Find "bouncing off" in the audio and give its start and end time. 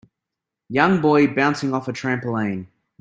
1.27-1.87